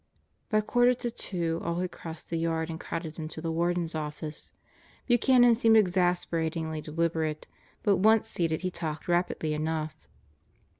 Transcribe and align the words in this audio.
By 0.49 0.61
quarter 0.61 0.95
to 0.95 1.11
two 1.11 1.61
all 1.63 1.75
had 1.75 1.91
crossed 1.91 2.31
the 2.31 2.37
yard 2.37 2.71
and 2.71 2.79
crowded 2.79 3.19
into 3.19 3.39
the 3.39 3.51
Warden's 3.51 3.93
office. 3.93 4.51
Buchanan 5.05 5.53
seemed 5.53 5.77
exasperatingly 5.77 6.81
deliberate. 6.81 7.45
But 7.83 7.97
once 7.97 8.27
seated 8.27 8.61
he 8.61 8.71
talked 8.71 9.07
rapidly 9.07 9.53
enough. 9.53 10.07